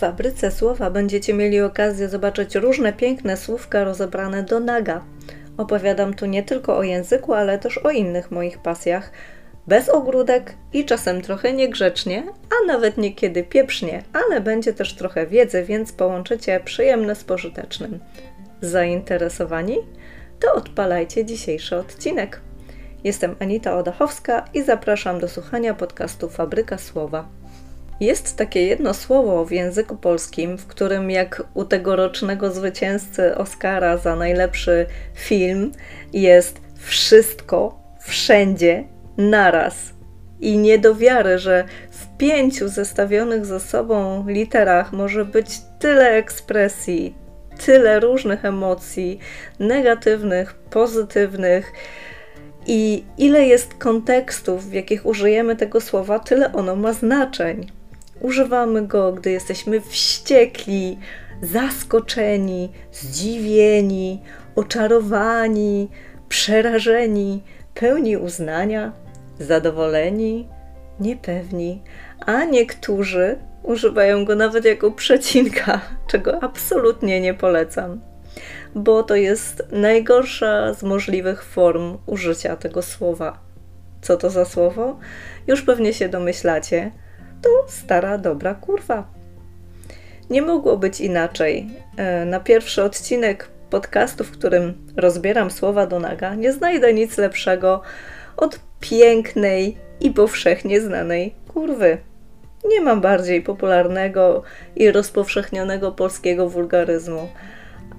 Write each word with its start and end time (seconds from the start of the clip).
fabryce 0.00 0.50
słowa 0.50 0.90
będziecie 0.90 1.34
mieli 1.34 1.60
okazję 1.60 2.08
zobaczyć 2.08 2.54
różne 2.54 2.92
piękne 2.92 3.36
słówka 3.36 3.84
rozebrane 3.84 4.42
do 4.42 4.60
naga. 4.60 5.04
Opowiadam 5.56 6.14
tu 6.14 6.26
nie 6.26 6.42
tylko 6.42 6.76
o 6.76 6.82
języku, 6.82 7.34
ale 7.34 7.58
też 7.58 7.78
o 7.78 7.90
innych 7.90 8.30
moich 8.30 8.58
pasjach. 8.58 9.12
Bez 9.66 9.88
ogródek 9.88 10.54
i 10.72 10.84
czasem 10.84 11.22
trochę 11.22 11.52
niegrzecznie, 11.52 12.24
a 12.50 12.66
nawet 12.66 12.98
niekiedy 12.98 13.44
pieprznie, 13.44 14.02
ale 14.12 14.40
będzie 14.40 14.72
też 14.72 14.94
trochę 14.94 15.26
wiedzy, 15.26 15.64
więc 15.64 15.92
połączycie 15.92 16.60
przyjemne 16.64 17.14
z 17.14 17.24
pożytecznym. 17.24 17.98
Zainteresowani? 18.60 19.78
To 20.40 20.54
odpalajcie 20.54 21.24
dzisiejszy 21.24 21.76
odcinek. 21.76 22.40
Jestem 23.04 23.36
Anita 23.40 23.78
Odachowska 23.78 24.44
i 24.54 24.62
zapraszam 24.62 25.20
do 25.20 25.28
słuchania 25.28 25.74
podcastu 25.74 26.28
Fabryka 26.28 26.78
Słowa. 26.78 27.39
Jest 28.00 28.36
takie 28.36 28.66
jedno 28.66 28.94
słowo 28.94 29.44
w 29.44 29.52
języku 29.52 29.96
polskim, 29.96 30.58
w 30.58 30.66
którym 30.66 31.10
jak 31.10 31.42
u 31.54 31.64
tegorocznego 31.64 32.50
zwycięzcy 32.50 33.36
Oscara 33.36 33.96
za 33.96 34.16
najlepszy 34.16 34.86
film 35.14 35.72
jest 36.12 36.60
wszystko, 36.74 37.80
wszędzie, 38.00 38.84
naraz. 39.16 39.76
I 40.40 40.58
nie 40.58 40.78
do 40.78 40.94
wiary, 40.94 41.38
że 41.38 41.64
w 41.90 42.16
pięciu 42.16 42.68
zestawionych 42.68 43.46
ze 43.46 43.60
sobą 43.60 44.24
literach 44.28 44.92
może 44.92 45.24
być 45.24 45.48
tyle 45.78 46.10
ekspresji, 46.10 47.14
tyle 47.66 48.00
różnych 48.00 48.44
emocji, 48.44 49.18
negatywnych, 49.58 50.54
pozytywnych. 50.54 51.72
I 52.66 53.04
ile 53.18 53.46
jest 53.46 53.74
kontekstów, 53.74 54.70
w 54.70 54.72
jakich 54.72 55.06
użyjemy 55.06 55.56
tego 55.56 55.80
słowa, 55.80 56.18
tyle 56.18 56.52
ono 56.52 56.76
ma 56.76 56.92
znaczeń. 56.92 57.79
Używamy 58.20 58.86
go, 58.86 59.12
gdy 59.12 59.30
jesteśmy 59.30 59.80
wściekli, 59.80 60.98
zaskoczeni, 61.42 62.72
zdziwieni, 62.92 64.22
oczarowani, 64.56 65.88
przerażeni, 66.28 67.42
pełni 67.74 68.16
uznania, 68.16 68.92
zadowoleni, 69.38 70.48
niepewni, 71.00 71.82
a 72.26 72.44
niektórzy 72.44 73.38
używają 73.62 74.24
go 74.24 74.36
nawet 74.36 74.64
jako 74.64 74.90
przecinka, 74.90 75.80
czego 76.10 76.42
absolutnie 76.42 77.20
nie 77.20 77.34
polecam, 77.34 78.00
bo 78.74 79.02
to 79.02 79.16
jest 79.16 79.62
najgorsza 79.72 80.74
z 80.74 80.82
możliwych 80.82 81.44
form 81.44 81.98
użycia 82.06 82.56
tego 82.56 82.82
słowa. 82.82 83.38
Co 84.02 84.16
to 84.16 84.30
za 84.30 84.44
słowo? 84.44 84.98
Już 85.46 85.62
pewnie 85.62 85.92
się 85.92 86.08
domyślacie 86.08 86.92
to 87.42 87.50
stara, 87.68 88.18
dobra 88.18 88.54
kurwa. 88.54 89.06
Nie 90.30 90.42
mogło 90.42 90.76
być 90.76 91.00
inaczej. 91.00 91.68
E, 91.96 92.24
na 92.24 92.40
pierwszy 92.40 92.82
odcinek 92.82 93.48
podcastu, 93.70 94.24
w 94.24 94.30
którym 94.30 94.74
rozbieram 94.96 95.50
słowa 95.50 95.86
do 95.86 96.00
naga, 96.00 96.34
nie 96.34 96.52
znajdę 96.52 96.94
nic 96.94 97.18
lepszego 97.18 97.82
od 98.36 98.60
pięknej 98.80 99.76
i 100.00 100.10
powszechnie 100.10 100.80
znanej 100.80 101.34
kurwy. 101.48 101.98
Nie 102.64 102.80
mam 102.80 103.00
bardziej 103.00 103.42
popularnego 103.42 104.42
i 104.76 104.90
rozpowszechnionego 104.90 105.92
polskiego 105.92 106.48
wulgaryzmu. 106.48 107.28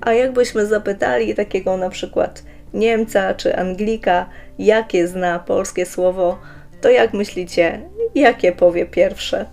A 0.02 0.14
jakbyśmy 0.14 0.66
zapytali 0.66 1.36
takiego 1.36 1.78
na 1.78 1.89
przykład 1.89 2.44
Niemca 2.73 3.34
czy 3.34 3.56
Anglika, 3.56 4.30
jakie 4.59 5.08
zna 5.08 5.39
polskie 5.39 5.86
słowo, 5.86 6.39
to 6.81 6.89
jak 6.89 7.13
myślicie, 7.13 7.81
jakie 8.15 8.51
powie 8.51 8.85
pierwsze? 8.85 9.45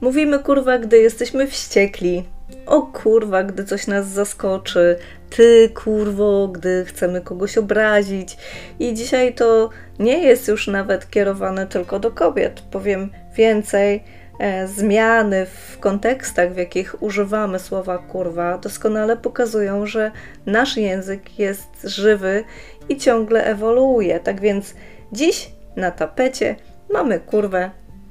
Mówimy 0.00 0.38
kurwa, 0.38 0.78
gdy 0.78 0.98
jesteśmy 0.98 1.46
wściekli. 1.46 2.24
O 2.66 2.82
kurwa, 2.82 3.42
gdy 3.44 3.64
coś 3.64 3.86
nas 3.86 4.08
zaskoczy. 4.08 4.96
Ty 5.30 5.70
kurwo, 5.74 6.48
gdy 6.48 6.84
chcemy 6.84 7.20
kogoś 7.20 7.58
obrazić. 7.58 8.36
I 8.78 8.94
dzisiaj 8.94 9.34
to 9.34 9.70
nie 9.98 10.18
jest 10.18 10.48
już 10.48 10.66
nawet 10.66 11.10
kierowane 11.10 11.66
tylko 11.66 11.98
do 11.98 12.10
kobiet. 12.10 12.62
Powiem 12.70 13.10
więcej. 13.36 14.04
E, 14.38 14.68
zmiany 14.68 15.46
w 15.46 15.78
kontekstach, 15.78 16.52
w 16.52 16.56
jakich 16.56 17.02
używamy 17.02 17.58
słowa 17.58 17.98
kurwa, 17.98 18.58
doskonale 18.58 19.16
pokazują, 19.16 19.86
że 19.86 20.10
nasz 20.46 20.76
język 20.76 21.38
jest 21.38 21.82
żywy 21.84 22.44
i 22.88 22.96
ciągle 22.96 23.44
ewoluuje. 23.44 24.20
Tak 24.20 24.40
więc 24.40 24.74
dziś 25.12 25.50
na 25.76 25.90
tapecie 25.90 26.56
mamy 26.90 27.20
kurwę, 27.20 27.70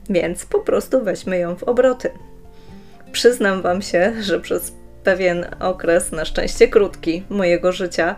więc 0.10 0.46
po 0.46 0.60
prostu 0.60 1.04
weźmy 1.04 1.38
ją 1.38 1.56
w 1.56 1.64
obroty. 1.64 2.10
Przyznam 3.12 3.62
Wam 3.62 3.82
się, 3.82 4.14
że 4.22 4.40
przez 4.40 4.74
pewien 5.04 5.46
okres, 5.60 6.12
na 6.12 6.26
szczęście 6.26 6.68
krótki, 6.68 7.24
mojego 7.30 7.72
życia, 7.72 8.16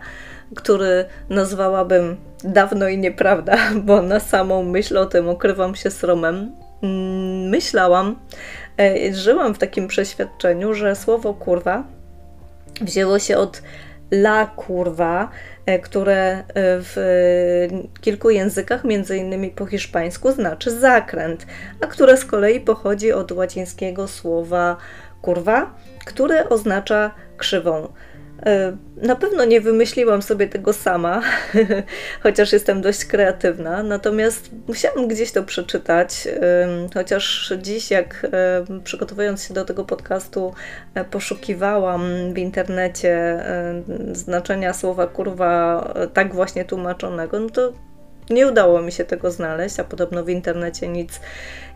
który 0.56 1.04
nazwałabym 1.28 2.16
dawno 2.44 2.88
i 2.88 2.98
nieprawda, 2.98 3.56
bo 3.86 4.02
na 4.02 4.20
samą 4.20 4.62
myśl 4.62 4.98
o 4.98 5.06
tym 5.06 5.28
ukrywam 5.28 5.74
się 5.74 5.90
sromem, 5.90 6.52
mm, 6.82 7.48
myślałam, 7.48 8.16
e, 8.80 9.14
żyłam 9.14 9.54
w 9.54 9.58
takim 9.58 9.88
przeświadczeniu, 9.88 10.74
że 10.74 10.96
słowo 10.96 11.34
kurwa 11.34 11.84
wzięło 12.80 13.18
się 13.18 13.36
od 13.36 13.62
la 14.10 14.46
kurwa, 14.46 15.28
e, 15.66 15.78
które 15.78 16.38
e, 16.38 16.44
w 16.54 16.96
kilku 18.00 18.30
językach, 18.30 18.84
między 18.84 19.16
innymi 19.16 19.50
po 19.50 19.66
hiszpańsku, 19.66 20.32
znaczy 20.32 20.70
zakręt, 20.70 21.46
a 21.80 21.86
które 21.86 22.16
z 22.16 22.24
kolei 22.24 22.60
pochodzi 22.60 23.12
od 23.12 23.32
łacińskiego 23.32 24.08
słowa 24.08 24.76
kurwa, 25.22 25.74
które 26.04 26.48
oznacza 26.48 27.10
krzywą. 27.36 27.88
E, 28.42 28.76
na 28.96 29.16
pewno 29.16 29.44
nie 29.44 29.60
wymyśliłam 29.60 30.22
sobie 30.22 30.48
tego 30.48 30.72
sama, 30.72 31.22
chociaż 32.22 32.52
jestem 32.52 32.80
dość 32.80 33.04
kreatywna, 33.04 33.82
natomiast 33.82 34.50
musiałam 34.68 35.08
gdzieś 35.08 35.32
to 35.32 35.42
przeczytać, 35.42 36.28
chociaż 36.94 37.52
dziś, 37.62 37.90
jak 37.90 38.26
przygotowując 38.84 39.44
się 39.44 39.54
do 39.54 39.64
tego 39.64 39.84
podcastu, 39.84 40.54
e, 40.94 41.04
poszukiwałam 41.04 42.02
w 42.34 42.38
internecie 42.38 43.44
znaczenia 44.12 44.72
słowa 44.72 45.06
kurwa 45.06 45.80
e, 45.94 46.06
tak 46.06 46.34
właśnie 46.34 46.64
tłumaczonego, 46.64 47.40
no 47.40 47.50
to 47.50 47.72
nie 48.30 48.46
udało 48.46 48.82
mi 48.82 48.92
się 48.92 49.04
tego 49.04 49.30
znaleźć, 49.30 49.80
a 49.80 49.84
podobno 49.84 50.24
w 50.24 50.28
internecie 50.28 50.88
nic 50.88 51.20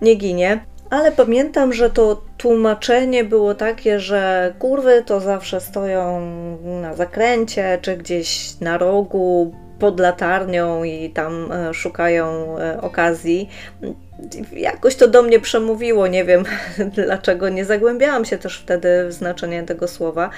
nie 0.02 0.14
ginie. 0.14 0.60
Ale 0.90 1.12
pamiętam, 1.12 1.72
że 1.72 1.90
to 1.90 2.22
tłumaczenie 2.38 3.24
było 3.24 3.54
takie, 3.54 4.00
że 4.00 4.54
kurwy 4.58 5.02
to 5.06 5.20
zawsze 5.20 5.60
stoją 5.60 6.20
na 6.64 6.94
zakręcie 6.94 7.78
czy 7.82 7.96
gdzieś 7.96 8.60
na 8.60 8.78
rogu 8.78 9.54
pod 9.78 10.00
latarnią 10.00 10.84
i 10.84 11.10
tam 11.10 11.52
e, 11.52 11.74
szukają 11.74 12.58
e, 12.58 12.80
okazji. 12.80 13.48
Jakoś 14.52 14.96
to 14.96 15.08
do 15.08 15.22
mnie 15.22 15.40
przemówiło, 15.40 16.06
nie 16.06 16.24
wiem 16.24 16.44
dlaczego, 17.06 17.48
nie 17.48 17.64
zagłębiałam 17.64 18.24
się 18.24 18.38
też 18.38 18.58
wtedy 18.58 19.08
w 19.08 19.12
znaczenie 19.12 19.62
tego 19.62 19.88
słowa. 19.88 20.30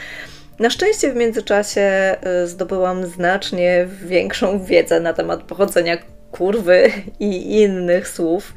Na 0.59 0.71
szczęście 0.71 1.13
w 1.13 1.17
międzyczasie 1.17 1.81
e, 1.81 2.17
zdobyłam 2.47 3.07
znacznie 3.07 3.89
większą 4.05 4.65
wiedzę 4.65 5.01
na 5.01 5.13
temat 5.13 5.43
pochodzenia 5.43 5.99
kurwy 6.33 6.91
i 7.21 7.61
innych 7.61 8.09
słów 8.09 8.55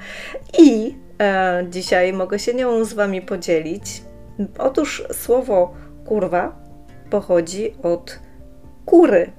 i 0.59 0.95
dzisiaj 1.69 2.13
mogę 2.13 2.39
się 2.39 2.53
nią 2.53 2.85
z 2.85 2.93
Wami 2.93 3.21
podzielić. 3.21 4.03
Otóż 4.59 5.03
słowo 5.11 5.73
kurwa 6.05 6.55
pochodzi 7.09 7.75
od 7.83 8.19
kury. 8.85 9.31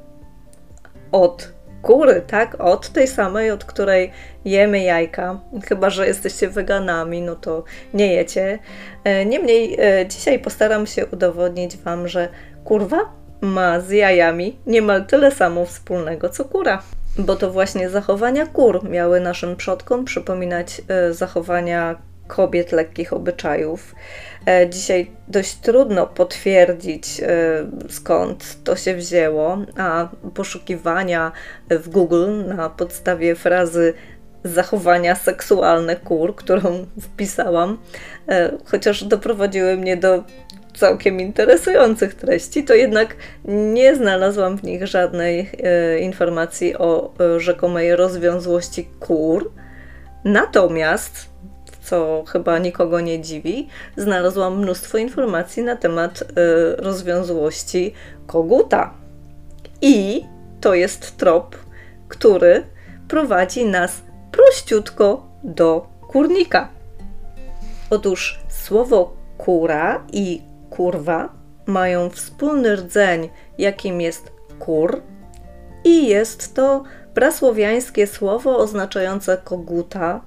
Od 1.12 1.52
kury, 1.82 2.22
tak? 2.26 2.60
Od 2.60 2.88
tej 2.88 3.08
samej, 3.08 3.50
od 3.50 3.64
której 3.64 4.10
jemy 4.44 4.82
jajka. 4.82 5.40
Chyba, 5.64 5.90
że 5.90 6.06
jesteście 6.06 6.48
weganami, 6.48 7.22
no 7.22 7.36
to 7.36 7.64
nie 7.94 8.14
jecie. 8.14 8.58
E, 9.04 9.24
niemniej 9.24 9.76
e, 9.80 10.06
dzisiaj 10.06 10.38
postaram 10.38 10.86
się 10.86 11.06
udowodnić 11.06 11.76
Wam, 11.76 12.08
że 12.08 12.28
kurwa 12.64 13.12
ma 13.40 13.80
z 13.80 13.90
jajami 13.90 14.56
niemal 14.66 15.06
tyle 15.06 15.30
samo 15.30 15.66
wspólnego 15.66 16.28
co 16.28 16.44
kura 16.44 16.82
bo 17.18 17.36
to 17.36 17.50
właśnie 17.50 17.90
zachowania 17.90 18.46
kur 18.46 18.88
miały 18.90 19.20
naszym 19.20 19.56
przodkom 19.56 20.04
przypominać 20.04 20.82
e, 20.88 21.12
zachowania 21.12 21.96
kobiet 22.26 22.72
lekkich 22.72 23.12
obyczajów. 23.12 23.94
E, 24.46 24.70
dzisiaj 24.70 25.10
dość 25.28 25.54
trudno 25.54 26.06
potwierdzić, 26.06 27.20
e, 27.20 27.26
skąd 27.88 28.64
to 28.64 28.76
się 28.76 28.94
wzięło, 28.94 29.58
a 29.78 30.08
poszukiwania 30.34 31.32
w 31.70 31.88
Google 31.88 32.44
na 32.56 32.70
podstawie 32.70 33.34
frazy 33.34 33.94
zachowania 34.44 35.14
seksualne 35.14 35.96
kur, 35.96 36.36
którą 36.36 36.86
wpisałam, 37.00 37.78
chociaż 38.64 39.04
doprowadziły 39.04 39.76
mnie 39.76 39.96
do 39.96 40.24
całkiem 40.74 41.20
interesujących 41.20 42.14
treści, 42.14 42.64
to 42.64 42.74
jednak 42.74 43.16
nie 43.44 43.96
znalazłam 43.96 44.58
w 44.58 44.62
nich 44.62 44.86
żadnej 44.86 45.50
e, 45.62 45.98
informacji 45.98 46.76
o 46.76 47.14
e, 47.20 47.40
rzekomej 47.40 47.96
rozwiązłości 47.96 48.88
kur. 49.00 49.52
Natomiast 50.24 51.34
co 51.84 52.24
chyba 52.28 52.58
nikogo 52.58 53.00
nie 53.00 53.20
dziwi, 53.20 53.68
znalazłam 53.96 54.58
mnóstwo 54.58 54.98
informacji 54.98 55.62
na 55.62 55.76
temat 55.76 56.22
y, 56.22 56.24
rozwiązłości 56.76 57.92
koguta. 58.26 58.94
I 59.82 60.24
to 60.60 60.74
jest 60.74 61.16
trop, 61.16 61.56
który 62.08 62.62
prowadzi 63.08 63.64
nas 63.64 64.02
prościutko 64.32 65.26
do 65.42 65.86
kurnika. 66.08 66.68
Otóż 67.90 68.40
słowo 68.48 69.16
kura 69.38 70.06
i 70.12 70.42
kurwa 70.76 71.32
mają 71.66 72.10
wspólny 72.10 72.76
rdzeń, 72.76 73.28
jakim 73.58 74.00
jest 74.00 74.32
kur, 74.58 75.02
i 75.84 76.06
jest 76.06 76.54
to 76.54 76.82
prasłowiańskie 77.14 78.06
słowo 78.06 78.58
oznaczające 78.58 79.36
koguta. 79.44 80.20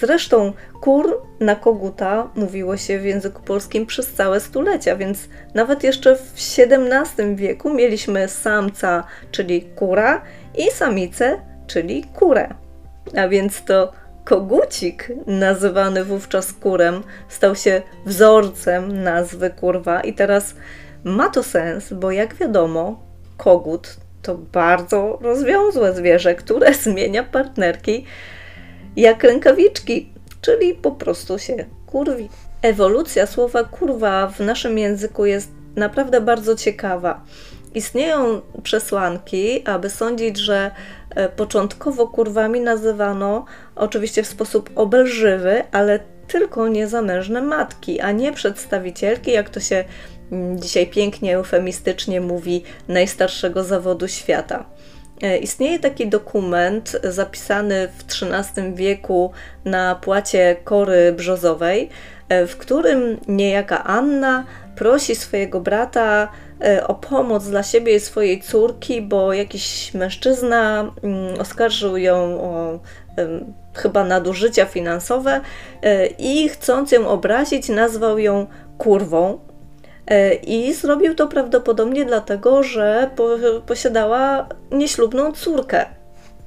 Zresztą 0.00 0.52
kur 0.80 1.22
na 1.40 1.56
koguta 1.56 2.30
mówiło 2.34 2.76
się 2.76 2.98
w 2.98 3.04
języku 3.04 3.42
polskim 3.42 3.86
przez 3.86 4.12
całe 4.12 4.40
stulecia, 4.40 4.96
więc 4.96 5.28
nawet 5.54 5.84
jeszcze 5.84 6.16
w 6.16 6.32
XVII 6.58 7.36
wieku 7.36 7.74
mieliśmy 7.74 8.28
samca, 8.28 9.04
czyli 9.30 9.62
kura, 9.62 10.22
i 10.58 10.70
samicę, 10.70 11.40
czyli 11.66 12.04
kurę. 12.04 12.54
A 13.16 13.28
więc 13.28 13.64
to 13.64 13.92
kogucik, 14.28 15.12
nazywany 15.26 16.04
wówczas 16.04 16.52
kurem, 16.52 17.02
stał 17.28 17.56
się 17.56 17.82
wzorcem 18.06 19.02
nazwy 19.02 19.50
kurwa 19.50 20.00
i 20.00 20.12
teraz 20.12 20.54
ma 21.04 21.28
to 21.28 21.42
sens, 21.42 21.92
bo 21.92 22.10
jak 22.10 22.34
wiadomo, 22.34 23.02
kogut 23.36 23.96
to 24.22 24.34
bardzo 24.34 25.18
rozwiązłe 25.22 25.94
zwierzę, 25.94 26.34
które 26.34 26.74
zmienia 26.84 27.24
partnerki 27.24 28.04
jak 28.96 29.24
rękawiczki, 29.24 30.12
czyli 30.40 30.74
po 30.74 30.90
prostu 30.90 31.38
się 31.38 31.64
kurwi. 31.86 32.28
Ewolucja 32.62 33.26
słowa 33.26 33.64
kurwa 33.64 34.26
w 34.26 34.40
naszym 34.40 34.78
języku 34.78 35.26
jest 35.26 35.50
naprawdę 35.76 36.20
bardzo 36.20 36.56
ciekawa. 36.56 37.24
Istnieją 37.74 38.40
przesłanki, 38.62 39.68
aby 39.68 39.90
sądzić, 39.90 40.38
że 40.38 40.70
początkowo 41.36 42.06
kurwami 42.06 42.60
nazywano 42.60 43.44
oczywiście 43.76 44.22
w 44.22 44.26
sposób 44.26 44.70
obelżywy, 44.74 45.62
ale 45.72 46.00
tylko 46.28 46.68
niezamężne 46.68 47.42
matki, 47.42 48.00
a 48.00 48.12
nie 48.12 48.32
przedstawicielki, 48.32 49.32
jak 49.32 49.50
to 49.50 49.60
się 49.60 49.84
mm, 50.32 50.60
dzisiaj 50.60 50.86
pięknie 50.86 51.36
eufemistycznie 51.36 52.20
mówi, 52.20 52.62
najstarszego 52.88 53.64
zawodu 53.64 54.08
świata. 54.08 54.64
E, 55.22 55.38
istnieje 55.38 55.78
taki 55.78 56.08
dokument 56.08 56.96
zapisany 57.04 57.88
w 57.88 58.04
XIII 58.04 58.74
wieku 58.74 59.32
na 59.64 59.94
płacie 59.94 60.56
kory 60.64 61.12
brzozowej, 61.12 61.88
e, 62.28 62.46
w 62.46 62.56
którym 62.56 63.20
niejaka 63.28 63.84
Anna 63.84 64.44
prosi 64.76 65.14
swojego 65.14 65.60
brata 65.60 66.22
e, 66.22 66.28
o 66.86 66.94
pomoc 66.94 67.46
dla 67.46 67.62
siebie 67.62 67.94
i 67.94 68.00
swojej 68.00 68.42
córki, 68.42 69.02
bo 69.02 69.32
jakiś 69.32 69.94
mężczyzna 69.94 70.92
mm, 71.02 71.40
oskarżył 71.40 71.96
ją 71.96 72.40
o 72.40 72.78
chyba 73.74 74.04
nadużycia 74.04 74.66
finansowe 74.66 75.40
e, 75.82 76.06
i 76.06 76.48
chcąc 76.48 76.92
ją 76.92 77.08
obrazić, 77.08 77.68
nazwał 77.68 78.18
ją 78.18 78.46
kurwą. 78.78 79.38
E, 80.06 80.34
I 80.34 80.74
zrobił 80.74 81.14
to 81.14 81.26
prawdopodobnie 81.26 82.04
dlatego, 82.04 82.62
że 82.62 83.10
posiadała 83.66 84.48
nieślubną 84.70 85.32
córkę. 85.32 85.86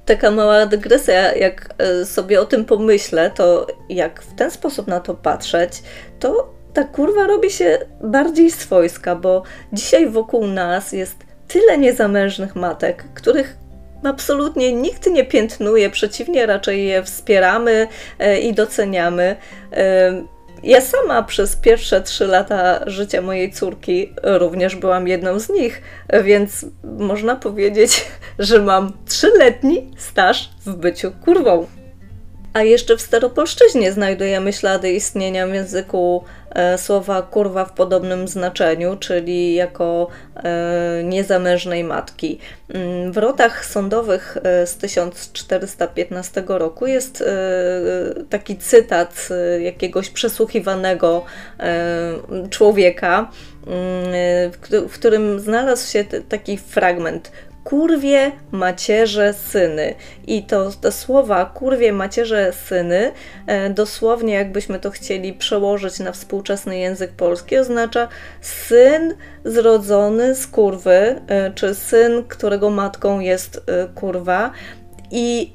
Taka 0.06 0.32
mała 0.32 0.66
dygresja, 0.66 1.36
jak 1.36 1.76
sobie 2.06 2.42
o 2.42 2.46
tym 2.46 2.66
pomyślę, 2.66 3.32
to 3.36 3.68
jak 3.90 4.22
w 4.22 4.36
ten 4.36 4.52
sposób 4.52 4.88
na 4.88 5.00
to 5.00 5.14
patrzeć, 5.14 5.84
to 6.20 6.54
ta 6.74 6.84
kurwa 6.84 7.28
robi 7.28 7.50
się 7.50 7.80
bardziej 8.04 8.52
swojska, 8.52 9.16
bo 9.16 9.44
dzisiaj 9.74 10.10
wokół 10.10 10.48
nas 10.48 10.92
jest 10.92 11.16
tyle 11.48 11.78
niezamężnych 11.78 12.56
matek, 12.56 13.04
których 13.14 13.58
absolutnie 14.04 14.74
nikt 14.74 15.08
nie 15.08 15.26
piętnuje, 15.26 15.90
przeciwnie, 15.90 16.46
raczej 16.46 16.88
je 16.88 17.04
wspieramy 17.04 17.88
e, 18.20 18.40
i 18.40 18.54
doceniamy. 18.54 19.36
E, 19.74 20.24
ja 20.64 20.82
sama 20.82 21.24
przez 21.24 21.56
pierwsze 21.56 22.02
trzy 22.02 22.28
lata 22.28 22.80
życia 22.86 23.22
mojej 23.22 23.54
córki 23.54 24.14
również 24.24 24.76
byłam 24.76 25.08
jedną 25.08 25.40
z 25.40 25.50
nich, 25.50 25.82
więc 26.24 26.66
można 26.84 27.36
powiedzieć, 27.36 28.06
że 28.40 28.60
mam 28.60 28.94
trzyletni 29.08 29.92
staż 29.98 30.50
w 30.66 30.76
byciu 30.76 31.12
kurwą. 31.26 31.68
A 32.54 32.64
jeszcze 32.64 32.98
w 32.98 33.02
staropolszczyźnie 33.02 33.92
znajdujemy 33.92 34.54
ślady 34.54 34.92
istnienia 34.92 35.48
w 35.48 35.54
języku 35.54 36.24
słowa 36.78 37.22
kurwa 37.22 37.66
w 37.66 37.72
podobnym 37.72 38.28
znaczeniu, 38.28 38.98
czyli 38.98 39.54
jako 39.56 40.08
e, 40.36 41.04
niezamężnej 41.04 41.84
matki. 41.84 42.40
Mm, 42.74 43.12
w 43.12 43.18
rotach 43.18 43.66
sądowych 43.66 44.38
e, 44.44 44.68
z 44.68 44.78
1415 44.78 46.44
roku 46.48 46.88
jest 46.88 47.22
e, 47.22 47.26
taki 48.30 48.58
cytat 48.58 49.30
e, 49.32 49.62
jakiegoś 49.62 50.10
przesłuchiwanego 50.10 51.26
e, 51.60 52.14
człowieka, 52.50 53.32
mm, 53.68 54.52
w 54.90 54.94
którym 54.94 55.40
znalazł 55.40 55.92
się 55.92 56.04
taki 56.30 56.58
fragment 56.58 57.32
kurwie 57.64 58.32
macierze 58.52 59.34
syny. 59.34 59.96
I 60.28 60.44
to 60.44 60.72
te 60.82 60.92
słowa 60.92 61.46
kurwie 61.46 61.94
macierze 61.94 62.54
syny, 62.54 63.12
e, 63.48 63.70
dosłownie 63.70 64.34
jakbyśmy 64.34 64.80
to 64.80 64.92
chcieli 64.92 65.34
przełożyć 65.34 66.00
na 66.00 66.12
współczesny 66.12 66.78
język 66.78 67.12
polski, 67.12 67.58
oznacza 67.58 68.08
syn 68.42 69.14
zrodzony 69.46 70.36
z 70.36 70.48
kurwy, 70.48 71.22
e, 71.28 71.52
czy 71.56 71.76
syn, 71.76 72.24
którego 72.28 72.70
matką 72.70 73.20
jest 73.20 73.64
e, 73.68 73.88
kurwa. 73.88 74.52
I 75.14 75.54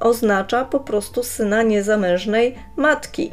oznacza 0.00 0.64
po 0.64 0.80
prostu 0.80 1.22
syna 1.22 1.62
niezamężnej 1.62 2.54
matki. 2.76 3.32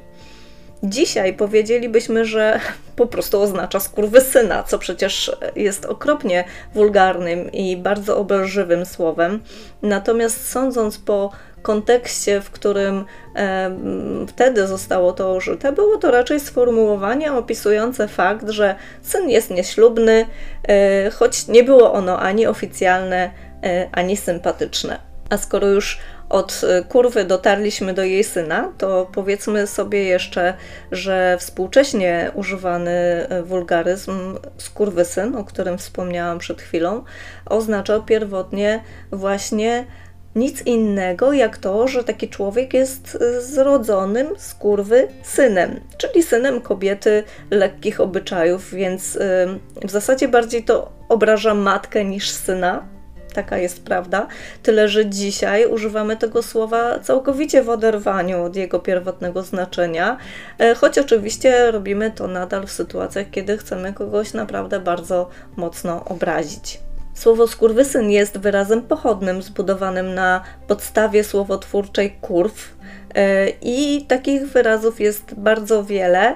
Dzisiaj 0.85 1.33
powiedzielibyśmy, 1.33 2.25
że 2.25 2.59
po 2.95 3.07
prostu 3.07 3.41
oznacza 3.41 3.79
skurwysyna, 3.79 4.63
co 4.63 4.79
przecież 4.79 5.37
jest 5.55 5.85
okropnie 5.85 6.43
wulgarnym 6.73 7.51
i 7.51 7.77
bardzo 7.77 8.17
obelżywym 8.17 8.85
słowem. 8.85 9.43
Natomiast 9.81 10.49
sądząc 10.49 10.97
po 10.97 11.31
kontekście, 11.61 12.41
w 12.41 12.51
którym 12.51 13.05
e, 13.35 13.77
wtedy 14.27 14.67
zostało 14.67 15.13
to 15.13 15.33
użyte, 15.33 15.71
było 15.71 15.97
to 15.97 16.11
raczej 16.11 16.39
sformułowanie 16.39 17.33
opisujące 17.33 18.07
fakt, 18.07 18.49
że 18.49 18.75
syn 19.01 19.29
jest 19.29 19.49
nieślubny, 19.49 20.25
e, 20.67 21.09
choć 21.09 21.47
nie 21.47 21.63
było 21.63 21.93
ono 21.93 22.19
ani 22.19 22.47
oficjalne, 22.47 23.29
e, 23.63 23.89
ani 23.91 24.17
sympatyczne. 24.17 24.99
A 25.29 25.37
skoro 25.37 25.67
już 25.67 25.99
od 26.29 26.61
y, 26.63 26.83
kurwy 26.83 27.25
dotarliśmy 27.25 27.93
do 27.93 28.03
jej 28.03 28.23
syna, 28.23 28.73
to 28.77 29.09
powiedzmy 29.13 29.67
sobie 29.67 30.03
jeszcze, 30.03 30.53
że 30.91 31.37
współcześnie 31.39 32.31
używany 32.33 33.27
y, 33.39 33.43
wulgaryzm 33.43 34.37
skurwysyn, 34.57 35.35
o 35.35 35.43
którym 35.43 35.77
wspomniałam 35.77 36.39
przed 36.39 36.61
chwilą, 36.61 37.03
oznaczał 37.45 38.03
pierwotnie 38.03 38.83
właśnie 39.11 39.85
nic 40.35 40.61
innego 40.61 41.33
jak 41.33 41.57
to, 41.57 41.87
że 41.87 42.03
taki 42.03 42.29
człowiek 42.29 42.73
jest 42.73 43.17
y, 43.21 43.41
zrodzonym 43.41 44.27
z 44.37 44.53
kurwy 44.53 45.07
synem, 45.23 45.79
czyli 45.97 46.23
synem 46.23 46.61
kobiety 46.61 47.23
lekkich 47.51 48.01
obyczajów, 48.01 48.73
więc 48.73 49.19
w 49.83 49.91
zasadzie 49.91 50.27
bardziej 50.27 50.63
to 50.63 50.91
obraża 51.09 51.53
matkę 51.53 52.05
niż 52.05 52.29
syna, 52.31 52.94
taka 53.35 53.57
jest 53.57 53.83
prawda. 53.83 54.27
Tyle, 54.63 54.89
że 54.89 55.09
dzisiaj 55.09 55.65
używamy 55.65 56.17
tego 56.17 56.43
słowa 56.43 56.99
całkowicie 56.99 57.63
w 57.63 57.69
oderwaniu 57.69 58.43
od 58.43 58.55
jego 58.55 58.79
pierwotnego 58.79 59.43
znaczenia, 59.43 60.17
e, 60.59 60.75
choć 60.75 60.97
oczywiście 60.97 61.71
robimy 61.71 62.11
to 62.11 62.27
nadal 62.27 62.67
w 62.67 62.71
sytuacjach, 62.71 63.29
kiedy 63.31 63.57
chcemy 63.57 63.93
kogoś 63.93 64.33
naprawdę 64.33 64.79
bardzo 64.79 65.29
mocno 65.55 66.05
obrazić. 66.05 66.79
Słowo 67.13 67.47
skurwysyn 67.47 68.11
jest 68.11 68.37
wyrazem 68.37 68.81
pochodnym 68.81 69.41
zbudowanym 69.41 70.13
na 70.13 70.41
podstawie 70.67 71.23
słowotwórczej 71.23 72.11
kurw, 72.21 72.75
i 73.61 74.05
takich 74.07 74.47
wyrazów 74.47 74.99
jest 74.99 75.33
bardzo 75.33 75.83
wiele. 75.83 76.27
E, 76.27 76.35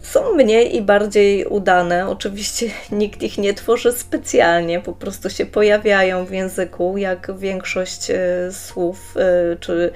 są 0.00 0.34
mniej 0.34 0.76
i 0.76 0.82
bardziej 0.82 1.46
udane. 1.46 2.08
Oczywiście 2.08 2.66
nikt 2.92 3.22
ich 3.22 3.38
nie 3.38 3.54
tworzy 3.54 3.92
specjalnie, 3.92 4.80
po 4.80 4.92
prostu 4.92 5.30
się 5.30 5.46
pojawiają 5.46 6.24
w 6.24 6.32
języku, 6.32 6.96
jak 6.98 7.38
większość 7.38 8.10
e, 8.10 8.16
słów 8.52 9.14
czy 9.60 9.90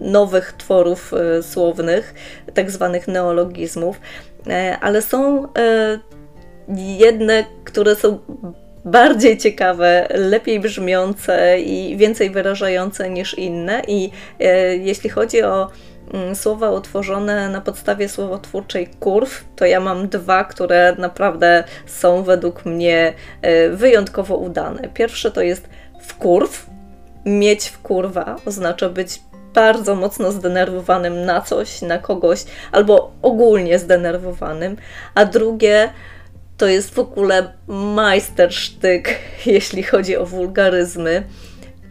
nowych 0.00 0.54
tworów 0.58 1.12
słownych, 1.42 2.14
tak 2.54 2.70
zwanych 2.70 3.08
neologizmów. 3.08 4.00
Ale 4.80 5.02
są 5.02 5.48
jedne, 6.98 7.44
które 7.64 7.96
są 7.96 8.18
bardziej 8.86 9.38
ciekawe, 9.38 10.08
lepiej 10.10 10.60
brzmiące 10.60 11.60
i 11.60 11.96
więcej 11.96 12.30
wyrażające 12.30 13.10
niż 13.10 13.38
inne. 13.38 13.82
I 13.88 14.10
e, 14.40 14.76
jeśli 14.76 15.10
chodzi 15.10 15.42
o 15.42 15.70
mm, 16.14 16.34
słowa 16.36 16.70
utworzone 16.70 17.48
na 17.48 17.60
podstawie 17.60 18.08
słowotwórczej 18.08 18.86
kurw, 18.86 19.44
to 19.56 19.64
ja 19.66 19.80
mam 19.80 20.08
dwa, 20.08 20.44
które 20.44 20.96
naprawdę 20.98 21.64
są 21.86 22.22
według 22.22 22.64
mnie 22.64 23.12
e, 23.42 23.70
wyjątkowo 23.70 24.36
udane. 24.36 24.88
Pierwsze 24.94 25.30
to 25.30 25.42
jest 25.42 25.68
wkurw. 26.00 26.66
Mieć 27.24 27.68
wkurwa 27.68 28.36
oznacza 28.44 28.88
być 28.88 29.20
bardzo 29.54 29.94
mocno 29.94 30.32
zdenerwowanym 30.32 31.24
na 31.24 31.40
coś, 31.40 31.82
na 31.82 31.98
kogoś, 31.98 32.44
albo 32.72 33.12
ogólnie 33.22 33.78
zdenerwowanym, 33.78 34.76
a 35.14 35.24
drugie 35.24 35.90
to 36.56 36.66
jest 36.66 36.94
w 36.94 36.98
ogóle 36.98 37.52
majstersztyk, 37.66 39.18
jeśli 39.46 39.82
chodzi 39.82 40.16
o 40.16 40.26
wulgaryzmy. 40.26 41.22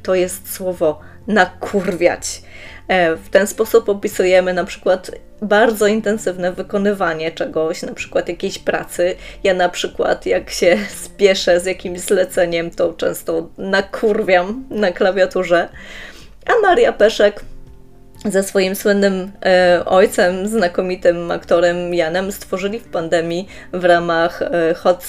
To 0.04 0.16
jest 0.16 0.54
słowo 0.54 1.00
nakurwiać. 1.28 2.42
E, 2.88 3.16
w 3.16 3.30
ten 3.30 3.48
sposób 3.48 3.90
opisujemy 3.90 4.54
na 4.54 4.64
przykład 4.64 5.12
bardzo 5.42 5.88
intensywne 5.88 6.52
wykonywanie 6.52 7.32
czegoś, 7.32 7.82
na 7.82 7.94
przykład 7.94 8.30
jakiejś 8.30 8.60
pracy. 8.60 9.16
Ja 9.44 9.54
na 9.54 9.70
przykład 9.70 10.26
jak 10.26 10.50
się 10.50 10.78
spieszę 10.96 11.60
z 11.60 11.66
jakimś 11.66 12.00
zleceniem, 12.00 12.72
to 12.72 12.94
często 12.94 13.50
nakurwiam 13.58 14.66
na 14.70 14.92
klawiaturze. 14.92 15.70
A 16.46 16.68
Maria 16.68 16.94
Peszek 16.94 17.42
ze 18.26 18.44
swoim 18.44 18.76
słynnym 18.76 19.32
e, 19.46 19.86
ojcem, 19.86 20.48
znakomitym 20.48 21.32
aktorem 21.32 21.94
Janem, 21.94 22.32
stworzyli 22.32 22.80
w 22.80 22.88
pandemii 22.88 23.48
w 23.74 23.86
ramach 23.86 24.42
e, 24.42 24.74
Hot 24.74 25.06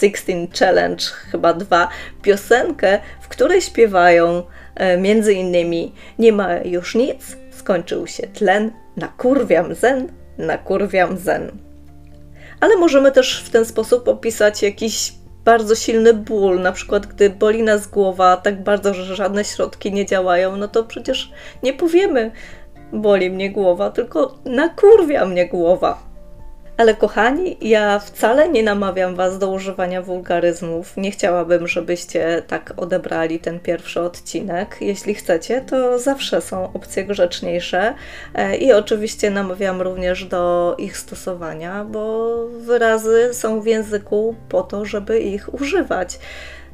16 0.00 0.48
Challenge, 0.58 1.04
chyba 1.30 1.54
dwa, 1.54 1.88
piosenkę, 2.22 2.98
w 3.20 3.28
której 3.28 3.60
śpiewają 3.62 4.42
e, 4.74 4.96
między 4.98 5.32
innymi 5.32 5.94
Nie 6.18 6.32
ma 6.32 6.56
już 6.56 6.94
nic, 6.94 7.36
skończył 7.50 8.06
się 8.06 8.26
tlen, 8.26 8.70
nakurwiam 8.96 9.74
zen, 9.74 10.08
nakurwiam 10.38 11.18
zen. 11.18 11.52
Ale 12.60 12.76
możemy 12.76 13.12
też 13.12 13.42
w 13.44 13.50
ten 13.50 13.64
sposób 13.64 14.08
opisać 14.08 14.62
jakiś 14.62 15.12
bardzo 15.44 15.74
silny 15.74 16.14
ból, 16.14 16.60
na 16.60 16.72
przykład 16.72 17.06
gdy 17.06 17.30
boli 17.30 17.62
nas 17.62 17.86
głowa 17.86 18.36
tak 18.36 18.62
bardzo, 18.62 18.94
że 18.94 19.16
żadne 19.16 19.44
środki 19.44 19.92
nie 19.92 20.06
działają, 20.06 20.56
no 20.56 20.68
to 20.68 20.84
przecież 20.84 21.32
nie 21.62 21.72
powiemy 21.72 22.30
boli 22.92 23.30
mnie 23.30 23.50
głowa, 23.50 23.90
tylko 23.90 24.38
nakurwia 24.44 25.26
mnie 25.26 25.48
głowa. 25.48 26.11
Ale 26.76 26.94
kochani, 26.94 27.56
ja 27.60 27.98
wcale 27.98 28.48
nie 28.48 28.62
namawiam 28.62 29.14
Was 29.14 29.38
do 29.38 29.50
używania 29.50 30.02
wulgaryzmów. 30.02 30.96
Nie 30.96 31.10
chciałabym, 31.10 31.68
żebyście 31.68 32.42
tak 32.46 32.74
odebrali 32.76 33.38
ten 33.38 33.60
pierwszy 33.60 34.00
odcinek. 34.00 34.76
Jeśli 34.80 35.14
chcecie, 35.14 35.60
to 35.60 35.98
zawsze 35.98 36.40
są 36.40 36.72
opcje 36.72 37.04
grzeczniejsze 37.04 37.94
e, 38.34 38.56
i 38.56 38.72
oczywiście 38.72 39.30
namawiam 39.30 39.82
również 39.82 40.24
do 40.24 40.74
ich 40.78 40.96
stosowania, 40.98 41.84
bo 41.84 42.36
wyrazy 42.48 43.28
są 43.32 43.60
w 43.60 43.66
języku 43.66 44.34
po 44.48 44.62
to, 44.62 44.84
żeby 44.84 45.20
ich 45.20 45.54
używać. 45.54 46.18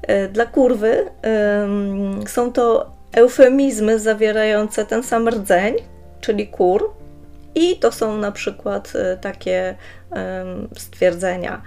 E, 0.03 0.29
dla 0.29 0.47
kurwy 0.47 1.11
są 2.27 2.53
to 2.53 2.91
eufemizmy 3.13 3.99
zawierające 3.99 4.87
ten 4.87 5.03
sam 5.03 5.29
rdzeń, 5.29 5.75
czyli 6.21 6.49
kur, 6.49 6.91
i 7.59 7.79
to 7.79 7.93
są 7.93 8.17
na 8.17 8.33
przykład 8.33 8.93
e, 8.97 9.17
takie 9.17 9.75
stwierdzenia: 10.77 11.63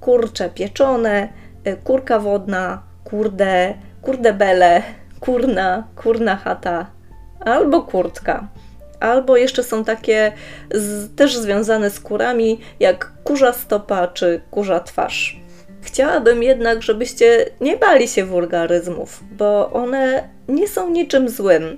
kurcze 0.00 0.50
pieczone, 0.50 1.28
e, 1.64 1.76
kurka 1.76 2.18
wodna, 2.18 2.82
kurde, 3.04 3.74
kurde 4.02 4.32
bele, 4.32 4.82
kurna, 5.20 5.84
kurna 5.96 6.36
chata 6.36 6.86
albo 7.40 7.82
kurtka. 7.82 8.48
Albo 9.00 9.36
jeszcze 9.36 9.62
są 9.62 9.84
takie 9.84 10.32
z, 10.74 11.14
też 11.16 11.36
związane 11.36 11.90
z 11.90 12.00
kurami, 12.00 12.60
jak 12.80 13.12
kurza 13.24 13.52
stopa 13.52 14.08
czy 14.08 14.40
kurza 14.50 14.80
twarz. 14.80 15.40
Chciałabym 15.82 16.42
jednak, 16.42 16.82
żebyście 16.82 17.46
nie 17.60 17.76
bali 17.76 18.08
się 18.08 18.24
wulgaryzmów, 18.24 19.24
bo 19.32 19.70
one 19.72 20.28
nie 20.48 20.68
są 20.68 20.90
niczym 20.90 21.28
złym, 21.28 21.76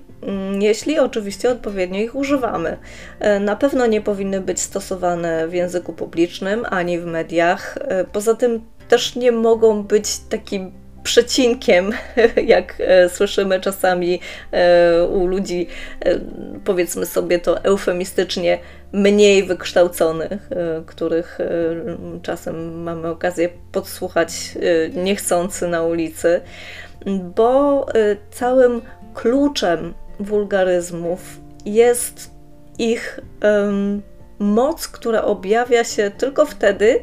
jeśli 0.60 0.98
oczywiście 0.98 1.50
odpowiednio 1.50 2.00
ich 2.00 2.14
używamy. 2.14 2.76
E, 3.20 3.40
na 3.40 3.56
pewno 3.56 3.87
nie 3.87 4.00
powinny 4.00 4.40
być 4.40 4.60
stosowane 4.60 5.48
w 5.48 5.54
języku 5.54 5.92
publicznym 5.92 6.66
ani 6.70 6.98
w 6.98 7.06
mediach. 7.06 7.78
E, 7.80 8.04
poza 8.04 8.34
tym 8.34 8.62
też 8.88 9.16
nie 9.16 9.32
mogą 9.32 9.82
być 9.82 10.18
takim 10.18 10.72
przecinkiem, 11.02 11.92
jak 12.46 12.75
e, 12.80 13.08
słyszymy 13.08 13.60
czasami 13.60 14.20
u 15.10 15.26
ludzi, 15.26 15.66
powiedzmy 16.64 17.06
sobie 17.06 17.38
to 17.38 17.64
eufemistycznie, 17.64 18.58
mniej 18.92 19.44
wykształconych, 19.44 20.48
których 20.87 21.38
czasem 22.22 22.82
mamy 22.82 23.08
okazję 23.08 23.48
podsłuchać 23.72 24.30
niechcący 24.94 25.68
na 25.68 25.82
ulicy 25.82 26.40
bo 27.37 27.87
całym 28.30 28.80
kluczem 29.14 29.94
wulgaryzmów 30.20 31.20
jest 31.64 32.30
ich 32.78 33.20
um, 33.42 34.02
moc, 34.38 34.88
która 34.88 35.22
objawia 35.22 35.84
się 35.84 36.10
tylko 36.10 36.46
wtedy, 36.46 37.00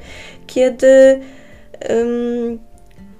kiedy 0.47 1.21
um, 1.89 2.59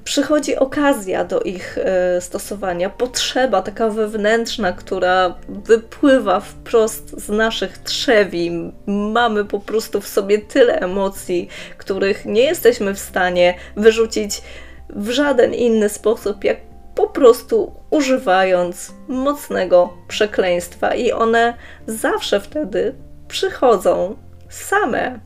przychodzi 0.05 0.55
okazja 0.55 1.23
do 1.23 1.41
ich 1.41 1.77
e, 1.77 2.21
stosowania, 2.21 2.89
potrzeba 2.89 3.61
taka 3.61 3.89
wewnętrzna, 3.89 4.73
która 4.73 5.35
wypływa 5.49 6.39
wprost 6.39 7.21
z 7.25 7.29
naszych 7.29 7.77
trzewi. 7.77 8.71
Mamy 8.87 9.45
po 9.45 9.59
prostu 9.59 10.01
w 10.01 10.07
sobie 10.07 10.39
tyle 10.39 10.79
emocji, 10.79 11.49
których 11.77 12.25
nie 12.25 12.41
jesteśmy 12.41 12.93
w 12.93 12.99
stanie 12.99 13.53
wyrzucić 13.75 14.41
w 14.89 15.09
żaden 15.09 15.53
inny 15.53 15.89
sposób, 15.89 16.43
jak 16.43 16.57
po 16.95 17.07
prostu 17.07 17.71
używając 17.95 18.93
mocnego 19.07 19.93
przekleństwa, 20.07 20.95
i 20.95 21.11
one 21.11 21.53
zawsze 21.87 22.39
wtedy 22.39 22.95
przychodzą 23.27 24.15
same. 24.49 25.19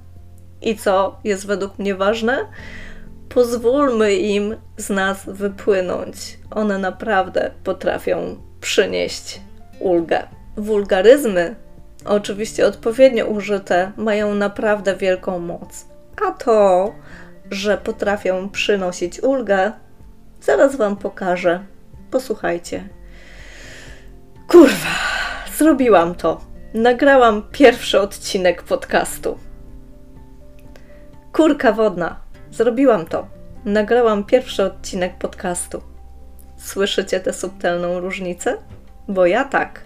I 0.61 0.75
co 0.75 1.19
jest 1.23 1.47
według 1.47 1.79
mnie 1.79 1.95
ważne? 1.95 2.37
Pozwólmy 3.29 4.15
im 4.15 4.55
z 4.77 4.89
nas 4.89 5.25
wypłynąć. 5.27 6.39
One 6.51 6.77
naprawdę 6.77 7.51
potrafią 7.63 8.35
przynieść 8.61 9.41
ulgę. 9.79 10.23
Wulgaryzmy, 10.57 11.55
oczywiście 12.05 12.65
odpowiednio 12.65 13.25
użyte, 13.25 13.91
mają 13.97 14.35
naprawdę 14.35 14.95
wielką 14.95 15.39
moc. 15.39 15.85
A 16.27 16.31
to, 16.31 16.93
że 17.51 17.77
potrafią 17.77 18.49
przynosić 18.49 19.23
ulgę, 19.23 19.71
zaraz 20.41 20.75
Wam 20.75 20.95
pokażę. 20.95 21.59
Posłuchajcie. 22.11 22.89
Kurwa, 24.47 24.95
zrobiłam 25.57 26.15
to. 26.15 26.41
Nagrałam 26.73 27.43
pierwszy 27.51 27.99
odcinek 27.99 28.63
podcastu. 28.63 29.37
Kurka 31.33 31.71
wodna, 31.71 32.19
zrobiłam 32.51 33.05
to. 33.05 33.27
Nagrałam 33.65 34.23
pierwszy 34.23 34.63
odcinek 34.63 35.17
podcastu. 35.17 35.81
Słyszycie 36.57 37.19
tę 37.19 37.33
subtelną 37.33 37.99
różnicę? 37.99 38.57
Bo 39.07 39.25
ja 39.25 39.43
tak. 39.43 39.83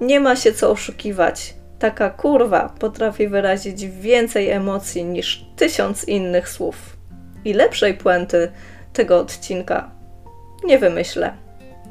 Nie 0.00 0.20
ma 0.20 0.36
się 0.36 0.52
co 0.52 0.70
oszukiwać. 0.70 1.54
Taka 1.78 2.10
kurwa 2.10 2.68
potrafi 2.78 3.28
wyrazić 3.28 3.86
więcej 3.86 4.50
emocji 4.50 5.04
niż 5.04 5.46
tysiąc 5.56 6.04
innych 6.04 6.48
słów. 6.48 6.96
I 7.44 7.52
lepszej 7.52 7.94
puenty 7.94 8.52
tego 8.92 9.18
odcinka 9.18 9.97
nie 10.64 10.78
wymyślę. 10.78 11.32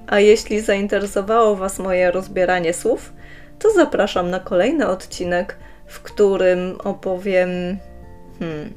A 0.07 0.19
jeśli 0.19 0.61
zainteresowało 0.61 1.55
Was 1.55 1.79
moje 1.79 2.11
rozbieranie 2.11 2.73
słów, 2.73 3.13
to 3.59 3.71
zapraszam 3.71 4.29
na 4.29 4.39
kolejny 4.39 4.87
odcinek, 4.87 5.57
w 5.85 6.01
którym 6.01 6.77
opowiem. 6.83 7.49
Hmm. 8.39 8.73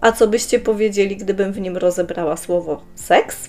A 0.00 0.12
co 0.12 0.26
byście 0.28 0.60
powiedzieli, 0.60 1.16
gdybym 1.16 1.52
w 1.52 1.60
nim 1.60 1.76
rozebrała 1.76 2.36
słowo 2.36 2.82
seks? 2.94 3.46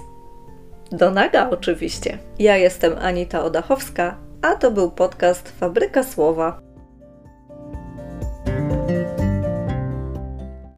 Do 0.92 1.12
naga, 1.12 1.50
oczywiście. 1.50 2.18
Ja 2.40 2.58
jestem 2.58 2.94
Anita 3.02 3.44
Odachowska, 3.44 4.18
a 4.42 4.56
to 4.56 4.72
był 4.72 4.92
podcast 4.92 5.60
Fabryka 5.60 6.04
Słowa. 6.04 6.62